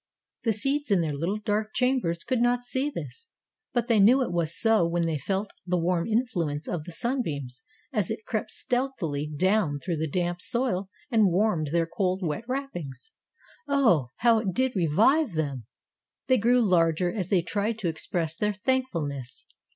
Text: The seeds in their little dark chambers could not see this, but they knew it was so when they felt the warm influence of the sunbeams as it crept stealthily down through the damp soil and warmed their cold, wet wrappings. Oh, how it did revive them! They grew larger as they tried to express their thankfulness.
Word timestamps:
The 0.45 0.51
seeds 0.53 0.89
in 0.89 1.01
their 1.01 1.13
little 1.13 1.37
dark 1.37 1.75
chambers 1.75 2.23
could 2.23 2.41
not 2.41 2.63
see 2.63 2.89
this, 2.89 3.29
but 3.71 3.87
they 3.87 3.99
knew 3.99 4.23
it 4.23 4.31
was 4.31 4.57
so 4.59 4.83
when 4.83 5.03
they 5.05 5.19
felt 5.19 5.51
the 5.63 5.77
warm 5.77 6.07
influence 6.07 6.67
of 6.67 6.85
the 6.85 6.91
sunbeams 6.91 7.61
as 7.93 8.09
it 8.09 8.25
crept 8.25 8.49
stealthily 8.49 9.27
down 9.27 9.77
through 9.77 9.97
the 9.97 10.09
damp 10.09 10.41
soil 10.41 10.89
and 11.11 11.27
warmed 11.29 11.67
their 11.67 11.85
cold, 11.85 12.21
wet 12.23 12.45
wrappings. 12.47 13.11
Oh, 13.67 14.07
how 14.17 14.39
it 14.39 14.53
did 14.55 14.75
revive 14.75 15.33
them! 15.33 15.67
They 16.25 16.39
grew 16.39 16.65
larger 16.67 17.13
as 17.13 17.29
they 17.29 17.43
tried 17.43 17.77
to 17.77 17.87
express 17.87 18.35
their 18.35 18.55
thankfulness. 18.55 19.45